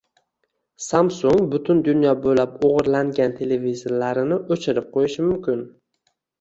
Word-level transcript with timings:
Samsung 0.85 1.43
butun 1.51 1.83
dunyo 1.89 2.15
bo‘ylab 2.25 2.57
o‘g‘irlangan 2.71 3.37
televizorlarini 3.43 4.43
o‘chirib 4.59 4.91
qo‘yishi 4.99 5.31
mumkin 5.31 5.67